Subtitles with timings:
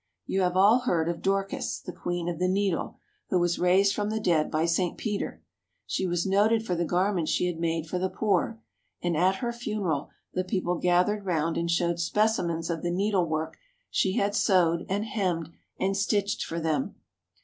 [0.25, 2.97] You have all heard of Dorcas, the queen of the needle,
[3.29, 4.97] who was raised from the dead by St.
[4.97, 5.43] Peter.
[5.85, 8.59] She was noted for the garments she had made for the poor,
[9.03, 13.59] and at her funeral the people gathered round and showed specimens of the needlework
[13.91, 16.95] she had sewed and hemmed and stitched for them.